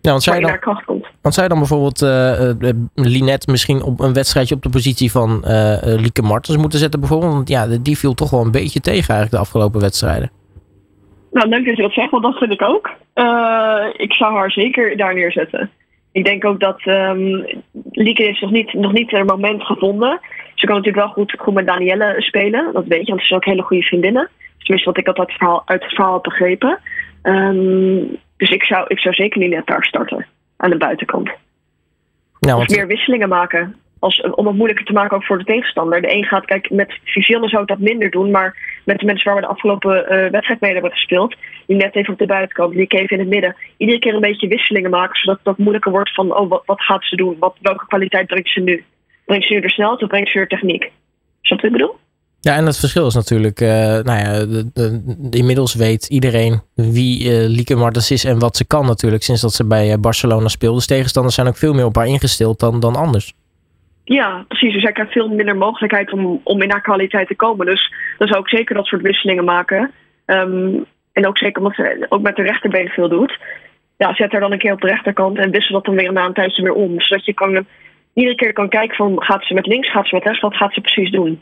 Ja, 0.00 0.10
want 0.10 0.22
zij 0.22 0.40
dan, 0.40 0.58
kracht 0.58 0.84
komt. 0.84 1.06
Want 1.22 1.34
zij 1.34 1.48
dan 1.48 1.58
bijvoorbeeld 1.58 2.02
uh, 2.02 2.40
uh, 2.60 2.70
Linet 2.94 3.46
misschien 3.46 3.82
op 3.82 4.00
een 4.00 4.12
wedstrijdje 4.12 4.54
op 4.54 4.62
de 4.62 4.68
positie 4.68 5.10
van 5.10 5.42
uh, 5.44 5.76
Lieke 5.82 6.22
Martens 6.22 6.56
moeten 6.56 6.78
zetten 6.78 7.00
bijvoorbeeld? 7.00 7.32
Want 7.32 7.48
ja, 7.48 7.66
die 7.66 7.98
viel 7.98 8.14
toch 8.14 8.30
wel 8.30 8.40
een 8.40 8.50
beetje 8.50 8.80
tegen 8.80 9.14
eigenlijk 9.14 9.30
de 9.30 9.38
afgelopen 9.38 9.80
wedstrijden. 9.80 10.30
Nou, 11.30 11.48
leuk 11.48 11.66
dat 11.66 11.76
je 11.76 11.82
dat 11.82 11.92
zegt, 11.92 12.10
want 12.10 12.22
dat 12.22 12.38
vind 12.38 12.52
ik 12.52 12.62
ook. 12.62 12.90
ik 13.96 14.12
zou 14.12 14.34
haar 14.34 14.50
zeker 14.50 14.96
daar 14.96 15.14
neerzetten. 15.14 15.70
Ik 16.12 16.24
denk 16.24 16.44
ook 16.44 16.60
dat 16.60 16.80
um, 16.86 17.46
Lieke 17.92 18.22
heeft 18.22 18.40
nog 18.40 18.50
niet, 18.50 18.72
nog 18.72 18.92
niet 18.92 19.12
een 19.12 19.26
moment 19.26 19.62
gevonden. 19.62 20.20
Ze 20.58 20.66
kan 20.66 20.76
natuurlijk 20.76 21.04
wel 21.04 21.14
goed, 21.14 21.34
goed 21.38 21.54
met 21.54 21.66
Danielle 21.66 22.14
spelen. 22.18 22.72
Dat 22.72 22.86
weet 22.86 23.06
je, 23.06 23.08
want 23.08 23.20
ze 23.20 23.26
zijn 23.26 23.40
ook 23.40 23.46
hele 23.46 23.62
goede 23.62 23.82
vriendinnen. 23.82 24.28
Tenminste, 24.58 24.90
wat 24.90 24.98
ik 24.98 25.06
had 25.06 25.18
uit 25.18 25.28
het 25.28 25.36
verhaal, 25.36 25.62
uit 25.64 25.82
het 25.82 25.94
verhaal 25.94 26.12
had 26.12 26.22
begrepen. 26.22 26.78
Um, 27.22 28.16
dus 28.36 28.50
ik 28.50 28.62
zou, 28.62 28.84
ik 28.88 28.98
zou 28.98 29.14
zeker 29.14 29.40
niet 29.40 29.50
net 29.50 29.66
daar 29.66 29.84
starten. 29.84 30.26
Aan 30.56 30.70
de 30.70 30.76
buitenkant. 30.76 31.30
Nou, 32.40 32.66
dus 32.66 32.76
meer 32.76 32.86
wisselingen 32.86 33.28
maken. 33.28 33.76
Als, 33.98 34.20
om 34.20 34.46
het 34.46 34.56
moeilijker 34.56 34.84
te 34.84 34.92
maken 34.92 35.16
ook 35.16 35.24
voor 35.24 35.38
de 35.38 35.44
tegenstander. 35.44 36.00
De 36.00 36.14
een 36.14 36.24
gaat, 36.24 36.44
kijk, 36.44 36.70
met 36.70 36.98
Vivianne 37.04 37.48
zou 37.48 37.62
ik 37.62 37.68
dat 37.68 37.78
minder 37.78 38.10
doen. 38.10 38.30
Maar 38.30 38.80
met 38.84 38.98
de 38.98 39.06
mensen 39.06 39.26
waar 39.26 39.40
we 39.40 39.46
de 39.46 39.52
afgelopen 39.52 39.96
uh, 40.02 40.30
wedstrijd 40.30 40.60
mee 40.60 40.72
hebben 40.72 40.90
gespeeld. 40.90 41.36
Die 41.66 41.76
net 41.76 41.94
even 41.94 42.12
op 42.12 42.18
de 42.18 42.26
buitenkant, 42.26 42.72
die 42.72 42.86
even 42.86 43.16
in 43.16 43.18
het 43.18 43.28
midden. 43.28 43.56
Iedere 43.76 43.98
keer 43.98 44.14
een 44.14 44.20
beetje 44.20 44.48
wisselingen 44.48 44.90
maken. 44.90 45.16
Zodat 45.16 45.38
het 45.38 45.48
ook 45.48 45.58
moeilijker 45.58 45.92
wordt 45.92 46.14
van, 46.14 46.36
oh, 46.36 46.48
wat, 46.48 46.62
wat 46.66 46.82
gaat 46.82 47.04
ze 47.04 47.16
doen? 47.16 47.36
Wat, 47.38 47.56
welke 47.60 47.86
kwaliteit 47.86 48.26
brengt 48.26 48.50
ze 48.50 48.60
nu? 48.60 48.84
Nu 49.28 49.60
de 49.60 49.70
snelheid 49.70 50.02
of 50.02 50.08
brengt 50.08 50.30
ze 50.30 50.38
er 50.38 50.48
techniek? 50.48 50.82
Is 51.42 51.48
dat 51.48 51.60
wat 51.60 51.64
ik 51.64 51.72
bedoel? 51.72 51.96
Ja, 52.40 52.56
en 52.56 52.66
het 52.66 52.78
verschil 52.78 53.06
is 53.06 53.14
natuurlijk, 53.14 53.60
uh, 53.60 53.68
nou 53.68 54.18
ja, 54.18 54.46
de, 54.46 54.70
de, 54.74 55.38
inmiddels 55.38 55.74
weet 55.74 56.06
iedereen 56.06 56.60
wie 56.74 57.24
uh, 57.24 57.48
Lieke 57.48 57.76
Martens 57.76 58.10
is 58.10 58.24
en 58.24 58.38
wat 58.38 58.56
ze 58.56 58.66
kan 58.66 58.86
natuurlijk, 58.86 59.22
sinds 59.22 59.40
dat 59.40 59.52
ze 59.52 59.66
bij 59.66 60.00
Barcelona 60.00 60.48
speelde. 60.48 60.76
Dus 60.76 60.86
tegenstanders 60.86 61.34
zijn 61.34 61.46
ook 61.46 61.56
veel 61.56 61.74
meer 61.74 61.84
op 61.84 61.96
haar 61.96 62.06
ingesteld 62.06 62.60
dan, 62.60 62.80
dan 62.80 62.96
anders. 62.96 63.34
Ja, 64.04 64.44
precies. 64.48 64.72
Dus 64.72 64.82
hij 64.82 64.92
krijgt 64.92 65.12
veel 65.12 65.28
minder 65.28 65.56
mogelijkheid 65.56 66.12
om, 66.12 66.40
om 66.44 66.62
in 66.62 66.70
haar 66.70 66.82
kwaliteit 66.82 67.28
te 67.28 67.36
komen. 67.36 67.66
Dus 67.66 67.92
dan 68.18 68.28
zou 68.28 68.40
ik 68.40 68.48
zeker 68.48 68.74
dat 68.74 68.86
soort 68.86 69.02
wisselingen 69.02 69.44
maken. 69.44 69.90
Um, 70.26 70.84
en 71.12 71.26
ook 71.26 71.38
zeker 71.38 71.62
omdat 71.62 71.74
ze 71.74 72.06
ook 72.08 72.22
met 72.22 72.36
de 72.36 72.42
rechterbeen 72.42 72.88
veel 72.88 73.08
doet. 73.08 73.38
Ja, 73.96 74.14
zet 74.14 74.32
haar 74.32 74.40
dan 74.40 74.52
een 74.52 74.58
keer 74.58 74.72
op 74.72 74.80
de 74.80 74.86
rechterkant 74.86 75.38
en 75.38 75.50
wissel 75.50 75.74
dat 75.74 75.84
dan 75.84 75.94
weer 75.94 76.12
na 76.12 76.24
een 76.24 76.32
tijdje 76.32 76.62
weer 76.62 76.72
om. 76.72 77.00
Zodat 77.00 77.24
je 77.24 77.34
kan, 77.34 77.66
iedere 78.18 78.36
keer 78.36 78.52
kan 78.52 78.68
kijken 78.68 78.96
van 78.96 79.22
gaat 79.22 79.44
ze 79.44 79.54
met 79.54 79.66
links, 79.66 79.90
gaat 79.90 80.06
ze 80.08 80.14
met 80.14 80.24
rechts, 80.24 80.40
wat 80.40 80.56
gaat 80.56 80.72
ze 80.72 80.80
precies 80.80 81.10
doen. 81.10 81.40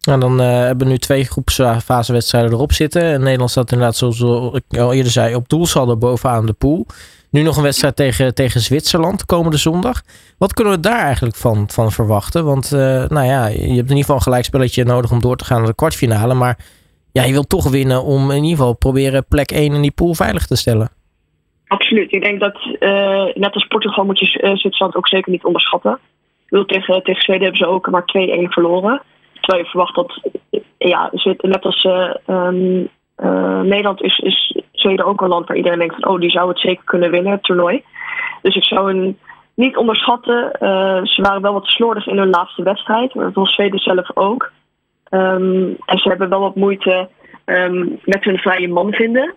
Nou, 0.00 0.20
dan 0.20 0.40
uh, 0.40 0.46
hebben 0.46 0.86
we 0.86 0.92
nu 0.92 0.98
twee 0.98 1.24
groepsfasewedstrijden 1.24 2.52
erop 2.52 2.72
zitten. 2.72 3.02
En 3.02 3.20
Nederland 3.22 3.50
staat 3.50 3.72
inderdaad, 3.72 3.96
zoals 3.96 4.54
ik 4.54 4.78
al 4.78 4.92
eerder 4.92 5.12
zei, 5.12 5.34
op 5.34 5.48
doelsaldo 5.48 5.96
bovenaan 5.96 6.46
de 6.46 6.52
pool. 6.52 6.86
Nu 7.30 7.42
nog 7.42 7.56
een 7.56 7.62
wedstrijd 7.62 7.96
tegen, 7.96 8.34
tegen 8.34 8.60
Zwitserland 8.60 9.24
komende 9.24 9.56
zondag. 9.56 10.02
Wat 10.38 10.52
kunnen 10.52 10.72
we 10.72 10.80
daar 10.80 11.04
eigenlijk 11.04 11.36
van, 11.36 11.70
van 11.70 11.92
verwachten? 11.92 12.44
Want 12.44 12.72
uh, 12.72 12.80
nou 13.08 13.26
ja, 13.26 13.46
je 13.46 13.58
hebt 13.58 13.68
in 13.68 13.78
ieder 13.78 13.96
geval 13.96 14.16
een 14.16 14.22
gelijkspelletje 14.22 14.84
nodig 14.84 15.10
om 15.10 15.20
door 15.20 15.36
te 15.36 15.44
gaan 15.44 15.58
naar 15.58 15.66
de 15.66 15.74
kwartfinale. 15.74 16.34
Maar 16.34 16.58
ja, 17.12 17.24
je 17.24 17.32
wilt 17.32 17.48
toch 17.48 17.70
winnen 17.70 18.04
om 18.04 18.30
in 18.30 18.42
ieder 18.42 18.58
geval 18.58 18.72
proberen 18.72 19.24
plek 19.28 19.50
1 19.50 19.74
in 19.74 19.82
die 19.82 19.90
pool 19.90 20.14
veilig 20.14 20.46
te 20.46 20.56
stellen. 20.56 20.90
Absoluut. 21.72 22.12
Ik 22.12 22.22
denk 22.22 22.40
dat 22.40 22.56
uh, 22.78 23.24
net 23.34 23.54
als 23.54 23.66
Portugal 23.66 24.04
moet 24.04 24.18
je 24.18 24.42
uh, 24.42 24.54
Zwitserland 24.54 24.96
ook 24.96 25.08
zeker 25.08 25.32
niet 25.32 25.44
onderschatten. 25.44 25.98
Ik 26.48 26.66
tegen, 26.66 27.02
tegen 27.02 27.22
Zweden 27.22 27.42
hebben 27.42 27.60
ze 27.60 27.66
ook 27.66 27.90
maar 27.90 28.02
2-1 28.02 28.04
verloren. 28.48 29.02
Terwijl 29.40 29.64
je 29.64 29.70
verwacht 29.70 29.94
dat, 29.94 30.20
ja, 30.78 31.10
net 31.40 31.64
als 31.64 31.86
um, 32.26 32.88
Nederland 33.62 34.02
is, 34.02 34.18
is 34.18 34.62
Zweden 34.72 35.04
ook 35.04 35.20
een 35.20 35.28
land 35.28 35.48
waar 35.48 35.56
iedereen 35.56 35.78
denkt 35.78 35.94
van 35.94 36.12
oh, 36.12 36.20
die 36.20 36.30
zou 36.30 36.48
het 36.48 36.58
zeker 36.58 36.84
kunnen 36.84 37.10
winnen, 37.10 37.32
het 37.32 37.42
toernooi. 37.42 37.82
Dus 38.42 38.56
ik 38.56 38.64
zou 38.64 38.92
hen 38.92 39.18
niet 39.54 39.76
onderschatten. 39.76 40.50
Ze 41.02 41.22
waren 41.22 41.42
wel 41.42 41.52
wat 41.52 41.66
slordig 41.66 42.06
in 42.06 42.18
hun 42.18 42.30
laatste 42.30 42.62
wedstrijd, 42.62 43.14
maar 43.14 43.32
dat 43.32 43.48
Zweden 43.48 43.78
zelf 43.78 44.16
ook. 44.16 44.52
Um, 45.10 45.76
en 45.86 45.98
ze 45.98 46.08
hebben 46.08 46.28
wel 46.28 46.40
wat 46.40 46.56
moeite 46.56 47.08
um, 47.46 48.00
met 48.04 48.24
hun 48.24 48.38
vrije 48.38 48.68
man 48.68 48.92
vinden. 48.92 49.34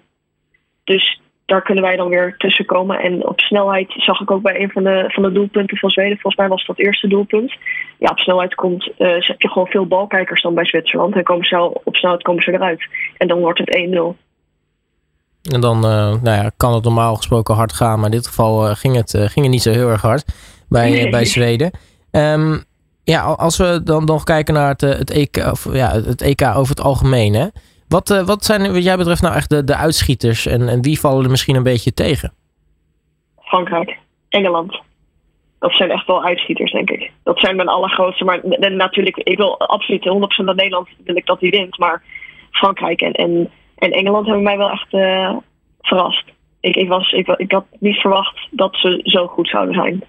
Dus 0.84 1.20
daar 1.46 1.62
kunnen 1.62 1.84
wij 1.84 1.96
dan 1.96 2.10
weer 2.10 2.36
tussen 2.38 2.66
komen. 2.66 3.00
En 3.00 3.28
op 3.28 3.40
snelheid 3.40 3.94
zag 3.98 4.22
ik 4.22 4.32
ook 4.32 4.42
bij 4.42 4.62
een 4.62 4.70
van 4.70 4.84
de, 4.84 5.04
van 5.08 5.24
de 5.24 5.32
doelpunten 5.32 5.78
van 5.78 5.90
Zweden. 5.90 6.18
Volgens 6.20 6.36
mij 6.36 6.48
was 6.48 6.66
dat 6.66 6.80
eerste 6.80 7.08
doelpunt. 7.08 7.56
Ja, 8.00 8.10
op 8.10 8.20
snelheid 8.20 8.56
komt, 8.56 8.88
uh, 8.98 9.08
heb 9.20 9.42
je 9.42 9.50
gewoon 9.50 9.68
veel 9.68 9.86
balkijkers 9.86 10.42
dan 10.42 10.54
bij 10.54 10.66
Zwitserland. 10.66 11.16
En 11.16 11.24
komen 11.24 11.46
ze, 11.46 11.80
op 11.84 11.96
snelheid 11.96 12.24
komen 12.24 12.44
ze 12.44 12.54
eruit. 12.54 12.88
En 13.18 13.28
dan 13.28 13.40
wordt 13.40 13.60
het 13.60 13.78
1-0. 13.78 14.24
En 15.52 15.62
dan 15.62 15.78
uh, 15.78 15.82
nou 16.22 16.24
ja, 16.24 16.52
kan 16.58 16.74
het 16.74 16.84
normaal 16.84 17.16
gesproken 17.16 17.56
hard 17.56 17.74
gaan. 17.74 17.96
Maar 17.96 18.10
in 18.10 18.18
dit 18.18 18.28
geval 18.28 18.70
uh, 18.70 18.76
ging, 18.76 18.96
het, 18.96 19.10
ging 19.10 19.46
het 19.46 19.50
niet 19.50 19.62
zo 19.62 19.72
heel 19.72 19.90
erg 19.90 20.02
hard 20.02 20.26
bij, 20.70 20.90
nee. 20.90 21.10
bij 21.10 21.26
Zweden. 21.26 21.72
Um, 22.12 22.64
ja, 23.04 23.22
als 23.22 23.58
we 23.58 23.82
dan 23.84 24.06
nog 24.06 24.24
kijken 24.24 24.54
naar 24.54 24.70
het, 24.70 24.82
het, 24.82 25.12
EK, 25.12 25.38
of, 25.52 25.74
ja, 25.74 25.92
het 25.92 26.22
EK 26.22 26.42
over 26.42 26.70
het 26.70 26.86
algemeen. 26.86 27.34
Hè? 27.34 27.48
Wat, 27.96 28.24
wat 28.26 28.46
zijn 28.46 28.74
wat 28.74 28.84
jij 28.84 28.98
betreft 28.98 29.22
nou 29.22 29.36
echt 29.36 29.50
de, 29.50 29.64
de 29.64 29.76
uitschieters? 29.76 30.46
En, 30.46 30.70
en 30.70 30.82
wie 30.82 31.00
vallen 31.00 31.24
er 31.24 31.30
misschien 31.30 31.56
een 31.56 31.64
beetje 31.64 31.94
tegen? 31.94 32.34
Frankrijk, 33.42 33.98
Engeland. 34.30 34.82
dat 35.60 35.72
zijn 35.72 35.92
echt 35.92 36.08
wel 36.08 36.24
uitschieters, 36.24 36.72
denk 36.72 36.90
ik. 36.90 37.12
Dat 37.24 37.40
zijn 37.40 37.56
mijn 37.56 37.68
allergrootste. 37.68 38.24
Maar 38.24 38.40
natuurlijk, 38.72 39.18
ik 39.18 39.38
wil 39.38 39.60
absoluut 39.60 40.10
100% 40.42 40.46
dat 40.46 40.56
Nederland 40.56 40.88
wil 41.04 41.16
ik 41.16 41.26
dat 41.26 41.40
die 41.40 41.52
wint. 41.52 41.78
Maar 41.78 42.04
Frankrijk 42.52 43.02
en, 43.02 43.12
en, 43.12 43.52
en 43.76 43.92
Engeland 43.92 44.26
hebben 44.26 44.44
mij 44.44 44.58
wel 44.58 44.70
echt 44.70 44.94
uh, 44.94 45.36
verrast. 45.82 46.24
Ik, 46.60 46.76
ik, 46.76 46.88
was, 46.88 47.12
ik, 47.12 47.28
ik 47.28 47.52
had 47.52 47.66
niet 47.80 47.98
verwacht 47.98 48.48
dat 48.52 48.76
ze 48.76 49.02
zo 49.04 49.28
goed 49.28 49.50
zouden 49.50 49.76
zijn. 49.76 50.04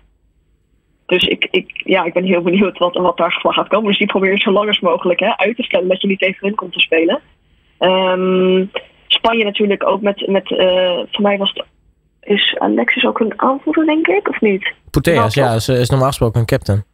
Dus 1.07 1.25
ik, 1.25 1.49
ik, 1.51 1.81
ja, 1.85 2.05
ik 2.05 2.13
ben 2.13 2.25
heel 2.25 2.43
benieuwd 2.43 2.79
wat, 2.79 2.95
wat 2.95 3.17
daar 3.17 3.33
gaat 3.33 3.69
komen. 3.69 3.89
Dus 3.89 3.99
die 3.99 4.07
probeer 4.07 4.31
je 4.31 4.41
zo 4.41 4.51
lang 4.51 4.69
als 4.69 4.81
mogelijk 4.81 5.21
hè, 5.21 5.37
uit 5.37 5.57
te 5.57 5.63
stellen 5.63 5.89
dat 5.89 6.01
je 6.01 6.07
niet 6.07 6.19
tegen 6.19 6.47
hun 6.47 6.55
komt 6.55 6.73
te 6.73 6.81
spelen. 6.81 7.21
Um, 7.79 8.71
Spanje 9.07 9.45
natuurlijk 9.45 9.87
ook 9.87 10.01
met, 10.01 10.27
met 10.27 10.51
uh, 10.51 10.99
voor 11.11 11.23
mij 11.23 11.39
was 11.39 11.53
het, 11.55 11.65
is 12.21 12.57
Alexis 12.59 13.05
ook 13.05 13.21
een 13.21 13.41
aanvoerder, 13.41 13.87
denk 13.87 14.07
ik, 14.07 14.29
of 14.29 14.41
niet? 14.41 14.73
Puteas, 14.91 15.35
ja, 15.35 15.55
is, 15.55 15.69
is 15.69 15.91
normaal 15.91 16.09
gesproken 16.09 16.41
een 16.41 16.47
captain. 16.47 16.85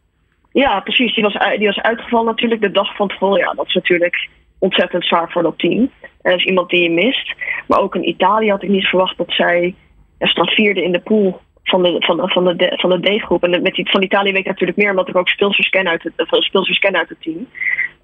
Ja, 0.51 0.79
precies. 0.79 1.13
Die 1.15 1.23
was, 1.23 1.37
die 1.57 1.67
was 1.67 1.81
uitgevallen 1.81 2.25
natuurlijk 2.25 2.61
de 2.61 2.71
dag 2.71 2.95
van 2.95 3.07
tevoren. 3.07 3.39
Ja, 3.39 3.53
dat 3.53 3.67
is 3.67 3.73
natuurlijk 3.73 4.29
ontzettend 4.59 5.05
zwaar 5.05 5.31
voor 5.31 5.43
dat 5.43 5.57
team. 5.57 5.91
Dat 6.21 6.33
is 6.33 6.45
iemand 6.45 6.69
die 6.69 6.83
je 6.83 6.89
mist. 6.89 7.33
Maar 7.67 7.79
ook 7.79 7.95
in 7.95 8.07
Italië 8.07 8.49
had 8.49 8.63
ik 8.63 8.69
niet 8.69 8.87
verwacht 8.87 9.17
dat 9.17 9.31
zij 9.31 9.75
er 10.17 10.27
staat 10.27 10.53
vierde 10.53 10.83
in 10.83 10.91
de 10.91 10.99
pool 10.99 11.41
van 11.63 11.83
de, 11.83 11.95
van, 11.99 12.29
van 12.29 12.57
de, 12.57 12.73
van 12.75 12.89
de 12.89 13.17
D-groep. 13.17 13.43
En 13.43 13.61
met 13.61 13.73
die, 13.73 13.89
van 13.89 14.03
Italië 14.03 14.31
weet 14.31 14.41
ik 14.41 14.47
natuurlijk 14.47 14.77
meer, 14.77 14.89
omdat 14.89 15.09
ik 15.09 15.15
ook 15.15 15.29
speelsters 15.29 15.69
ken 15.69 15.87
uit 15.87 16.03
het, 16.03 16.27
speelsters 16.29 16.79
ken 16.79 16.95
uit 16.95 17.09
het 17.09 17.21
team. 17.21 17.47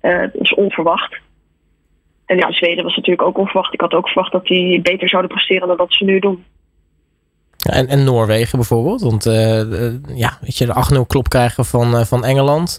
Uh, 0.01 0.19
dat 0.19 0.41
is 0.41 0.53
onverwacht. 0.53 1.19
En 2.29 2.37
ja, 2.37 2.51
Zweden 2.51 2.83
was 2.83 2.95
natuurlijk 2.95 3.27
ook 3.27 3.37
onverwacht. 3.37 3.73
Ik 3.73 3.81
had 3.81 3.93
ook 3.93 4.07
verwacht 4.07 4.31
dat 4.31 4.45
die 4.45 4.81
beter 4.81 5.09
zouden 5.09 5.31
presteren 5.31 5.67
dan 5.67 5.77
dat 5.77 5.93
ze 5.93 6.03
nu 6.03 6.19
doen. 6.19 6.43
En, 7.69 7.87
en 7.87 8.03
Noorwegen 8.03 8.57
bijvoorbeeld. 8.57 9.01
Want 9.01 9.25
uh, 9.25 9.61
ja, 10.15 10.37
weet 10.41 10.57
je, 10.57 10.65
de 10.65 11.03
8-0 11.03 11.07
klop 11.07 11.29
krijgen 11.29 11.65
van, 11.65 11.95
uh, 11.95 12.01
van 12.01 12.25
Engeland. 12.25 12.75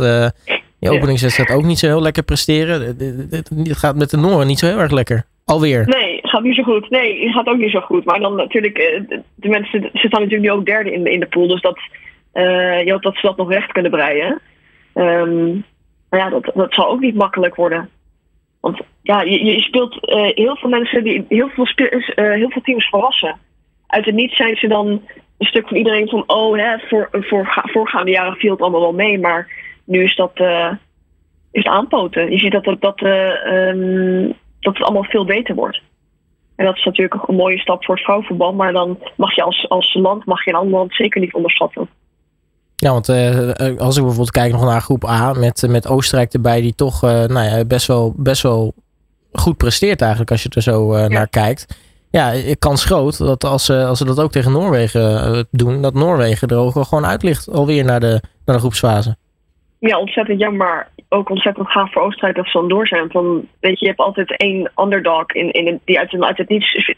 Je 0.79 0.91
openingswedstrijd 0.91 1.51
ook 1.51 1.65
niet 1.65 1.79
zo 1.79 1.87
heel 1.87 2.03
lekker 2.03 2.23
presteren. 2.23 2.81
Het 2.83 3.77
gaat 3.77 3.97
met 3.97 4.11
de 4.11 4.17
Nooren 4.17 4.47
niet 4.47 4.59
zo 4.59 4.67
heel 4.67 4.79
erg 4.79 4.91
lekker. 4.91 5.25
Alweer. 5.45 5.87
Nee, 5.87 6.17
het 6.17 6.31
gaat 6.31 6.43
niet 6.43 6.57
zo 6.57 6.63
goed. 6.63 6.91
Nee, 6.91 7.25
het 7.25 7.35
gaat 7.35 7.47
ook 7.47 7.59
niet 7.59 7.71
zo 7.71 7.81
goed. 7.81 8.05
Maar 8.05 8.21
dan 8.21 8.37
natuurlijk, 8.37 9.03
de 9.35 9.49
mensen 9.49 9.81
ze 9.81 10.07
staan 10.07 10.21
natuurlijk 10.23 10.43
nu 10.43 10.51
ook 10.51 10.67
derde 10.67 10.93
in 10.93 11.03
de, 11.03 11.13
in 11.13 11.21
de 11.21 11.27
pool. 11.27 11.49
Dus 11.49 11.61
dat, 11.61 11.79
je 12.85 12.89
hoopt 12.91 13.05
dat 13.05 13.15
ze 13.15 13.27
dat 13.27 13.37
nog 13.37 13.53
recht 13.53 13.73
kunnen 13.73 13.91
breien. 13.91 14.41
Um, 14.95 15.65
maar 16.11 16.21
ja, 16.21 16.29
dat, 16.29 16.51
dat 16.55 16.75
zal 16.75 16.89
ook 16.89 17.01
niet 17.01 17.15
makkelijk 17.15 17.55
worden. 17.55 17.89
Want 18.61 18.81
ja, 19.03 19.21
je, 19.21 19.45
je 19.45 19.61
speelt 19.61 19.99
heel 20.35 20.57
veel 20.57 20.69
mensen 20.69 21.05
die 21.05 21.25
heel 21.29 21.49
veel, 21.49 21.67
heel 22.15 22.51
veel 22.51 22.63
teams 22.63 22.89
verrassen 22.89 23.39
uit 23.91 24.05
het 24.05 24.15
niets 24.15 24.37
zijn 24.37 24.57
ze 24.57 24.69
dan 24.69 24.87
een 25.39 25.47
stuk 25.47 25.69
van 25.69 25.77
iedereen 25.77 26.09
van, 26.09 26.23
oh, 26.27 26.57
hè, 26.57 26.79
voor, 26.79 27.09
voor 27.11 27.63
voorgaande 27.63 28.11
jaren 28.11 28.37
viel 28.37 28.51
het 28.51 28.61
allemaal 28.61 28.81
wel 28.81 28.93
mee, 28.93 29.19
maar 29.19 29.53
nu 29.85 30.03
is 30.05 30.17
dat 30.17 30.33
uh, 30.35 30.73
is 31.51 31.65
aanpoten. 31.65 32.31
Je 32.31 32.39
ziet 32.39 32.53
dat, 32.53 32.77
dat, 32.81 33.03
um, 33.03 34.27
dat 34.61 34.75
het 34.75 34.83
allemaal 34.83 35.05
veel 35.05 35.25
beter 35.25 35.55
wordt. 35.55 35.83
En 36.57 36.65
dat 36.65 36.77
is 36.77 36.85
natuurlijk 36.85 37.29
een 37.29 37.35
mooie 37.35 37.59
stap 37.59 37.85
voor 37.85 37.95
het 37.95 38.05
vrouwenvoetbal, 38.05 38.55
maar 38.55 38.73
dan 38.73 38.99
mag 39.17 39.35
je 39.35 39.43
als, 39.43 39.69
als 39.69 39.95
land, 39.95 40.25
mag 40.25 40.45
je 40.45 40.51
een 40.51 40.57
ander 40.57 40.79
land 40.79 40.95
zeker 40.95 41.21
niet 41.21 41.35
onderschatten. 41.35 41.89
Ja, 42.81 42.93
want 42.93 43.09
uh, 43.09 43.79
als 43.79 43.97
ik 43.97 44.03
bijvoorbeeld 44.03 44.31
kijk 44.31 44.53
nog 44.53 44.65
naar 44.65 44.81
groep 44.81 45.05
A 45.05 45.33
met, 45.33 45.67
met 45.69 45.89
Oostenrijk 45.89 46.33
erbij, 46.33 46.61
die 46.61 46.75
toch 46.75 47.03
nou 47.03 47.43
ja, 47.43 47.65
best, 47.65 47.87
wel, 47.87 48.15
best 48.17 48.43
wel 48.43 48.75
goed 49.33 49.57
presteert 49.57 50.01
eigenlijk 50.01 50.31
als 50.31 50.43
je 50.43 50.49
er 50.49 50.63
zo 50.63 50.99
ja. 50.99 51.09
naar 51.09 51.29
kijkt 51.29 51.67
ja, 52.11 52.33
kans 52.59 52.85
groot 52.85 53.19
dat 53.19 53.45
als 53.45 53.65
ze, 53.65 53.85
als 53.85 53.99
ze 53.99 54.05
dat 54.05 54.21
ook 54.21 54.31
tegen 54.31 54.53
Noorwegen 54.53 55.23
eh, 55.23 55.41
doen, 55.51 55.83
dat 55.83 55.95
Noorwegen 55.95 56.49
er 56.49 56.59
ook 56.59 56.73
gewoon 56.73 57.07
uit 57.07 57.23
ligt 57.23 57.53
alweer 57.53 57.85
naar 57.85 58.01
de, 58.01 58.21
naar 58.45 58.57
de 58.57 58.63
groepsfase. 58.63 59.17
Ja, 59.79 59.99
ontzettend 59.99 60.41
jammer. 60.41 60.67
Maar 60.67 60.89
ook 61.09 61.31
ontzettend 61.31 61.71
gaaf 61.71 61.93
voor 61.93 62.03
Oostenrijk 62.03 62.37
dat 62.37 62.47
ze 62.47 62.59
dan 62.59 62.69
door 62.69 62.87
zijn. 62.87 63.11
Van, 63.11 63.47
weet 63.61 63.79
je, 63.79 63.85
je 63.85 63.87
hebt 63.87 63.99
altijd 63.99 64.37
één 64.37 64.73
underdog 64.77 65.33
in, 65.33 65.51
in, 65.51 65.81
die 65.85 65.99
uit, 65.99 66.23
uit 66.23 66.39
het 66.39 66.49
niets 66.49 66.93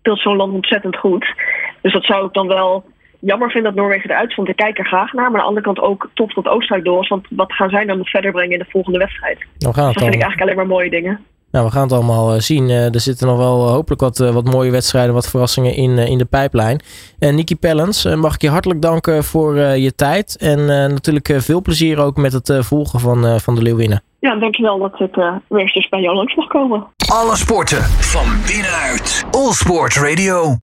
speelt 0.00 0.20
zo'n 0.20 0.36
land 0.36 0.52
ontzettend 0.52 0.96
goed. 0.96 1.34
Dus 1.80 1.92
dat 1.92 2.04
zou 2.04 2.26
ik 2.26 2.32
dan 2.32 2.46
wel 2.46 2.84
jammer 3.26 3.50
vinden 3.50 3.74
dat 3.74 3.80
Noorwegen 3.80 4.10
eruit 4.10 4.34
vond. 4.34 4.48
Ik 4.48 4.56
kijk 4.56 4.78
er 4.78 4.86
graag 4.86 5.12
naar. 5.12 5.30
Maar 5.30 5.40
aan 5.40 5.46
de 5.46 5.48
andere 5.48 5.66
kant 5.66 5.80
ook 5.80 6.10
tof 6.14 6.32
dat 6.32 6.48
Oostenrijk 6.48 6.84
door 6.84 7.02
is. 7.02 7.08
Want 7.08 7.26
wat 7.30 7.52
gaan 7.52 7.70
zij 7.70 7.84
dan 7.84 7.98
nog 7.98 8.08
verder 8.08 8.32
brengen 8.32 8.52
in 8.52 8.58
de 8.58 8.70
volgende 8.70 8.98
wedstrijd? 8.98 9.38
Nou, 9.58 9.74
dus 9.74 9.84
dat 9.84 10.02
vind 10.02 10.14
ik 10.14 10.22
eigenlijk 10.22 10.40
alleen 10.40 10.56
maar 10.56 10.66
mooie 10.66 10.90
dingen. 10.90 11.20
Nou, 11.50 11.68
we 11.68 11.72
gaan 11.72 11.82
het 11.82 11.92
allemaal 11.92 12.32
eh, 12.32 12.40
zien. 12.40 12.68
Eh, 12.68 12.94
er 12.94 13.00
zitten 13.00 13.26
nog 13.26 13.36
wel 13.38 13.66
eh, 13.66 13.72
hopelijk 13.72 14.00
wat, 14.00 14.18
wat 14.18 14.44
mooie 14.44 14.70
wedstrijden, 14.70 15.14
wat 15.14 15.30
verrassingen 15.30 15.74
in, 15.74 15.98
in 15.98 16.18
de 16.18 16.24
pijplijn. 16.24 16.80
En 17.18 17.34
Nicky 17.34 17.56
Pellens, 17.56 18.04
mag 18.14 18.34
ik 18.34 18.42
je 18.42 18.50
hartelijk 18.50 18.82
danken 18.82 19.24
voor 19.24 19.56
je 19.58 19.94
tijd. 19.94 20.36
En 20.40 20.66
natuurlijk 20.66 21.34
veel 21.36 21.62
plezier 21.62 22.00
ook 22.00 22.16
met 22.16 22.32
het 22.32 22.58
volgen 22.60 23.00
van, 23.00 23.40
van 23.40 23.54
de 23.54 23.62
Leeuwinnen. 23.62 24.02
Ja, 24.20 24.36
dankjewel 24.36 24.78
dat 24.78 25.00
ik 25.00 25.14
weer 25.48 25.72
eens 25.74 25.88
bij 25.88 26.00
jou 26.00 26.16
langs 26.16 26.34
mag 26.34 26.46
komen. 26.46 26.86
Alle 27.12 27.36
sporten 27.36 27.82
van 27.82 28.26
binnenuit. 28.46 29.26
All 29.30 29.52
Sport 29.52 29.96
Radio. 29.96 30.54